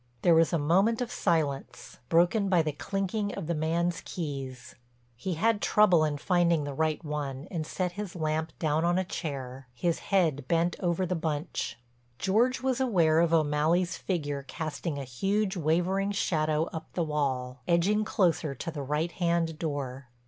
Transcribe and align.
There 0.23 0.33
was 0.33 0.51
a 0.51 0.57
moment 0.57 0.99
of 0.99 1.11
silence, 1.11 1.99
broken 2.09 2.49
by 2.49 2.63
the 2.63 2.71
clinking 2.71 3.35
of 3.35 3.45
the 3.45 3.53
man's 3.53 4.01
keys. 4.03 4.73
He 5.15 5.35
had 5.35 5.61
trouble 5.61 6.03
in 6.03 6.17
finding 6.17 6.63
the 6.63 6.73
right 6.73 7.05
one 7.05 7.47
and 7.51 7.67
set 7.67 7.91
his 7.91 8.15
lamp 8.15 8.51
down 8.57 8.83
on 8.83 8.97
a 8.97 9.03
chair, 9.03 9.67
his 9.75 9.99
head 9.99 10.47
bent 10.47 10.75
over 10.79 11.05
the 11.05 11.13
bunch. 11.13 11.77
George 12.17 12.61
was 12.61 12.79
aware 12.81 13.19
of 13.19 13.31
O'Malley's 13.31 13.95
figure 13.95 14.41
casting 14.41 14.97
a 14.97 15.03
huge 15.03 15.55
wavering 15.55 16.11
shadow 16.13 16.63
up 16.73 16.87
the 16.93 17.03
wall, 17.03 17.59
edging 17.67 18.03
closer 18.03 18.55
to 18.55 18.71
the 18.71 18.81
right 18.81 19.11
hand 19.11 19.59
door. 19.59 20.07